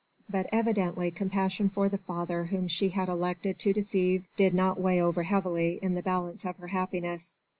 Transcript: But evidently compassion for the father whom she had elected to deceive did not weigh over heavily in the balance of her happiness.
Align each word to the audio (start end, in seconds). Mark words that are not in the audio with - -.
But 0.27 0.47
evidently 0.51 1.11
compassion 1.11 1.69
for 1.69 1.87
the 1.87 1.99
father 1.99 2.45
whom 2.45 2.67
she 2.67 2.89
had 2.89 3.07
elected 3.07 3.59
to 3.59 3.71
deceive 3.71 4.25
did 4.35 4.51
not 4.55 4.79
weigh 4.81 4.99
over 4.99 5.21
heavily 5.21 5.77
in 5.79 5.93
the 5.93 6.01
balance 6.01 6.43
of 6.43 6.57
her 6.57 6.69
happiness. 6.69 7.39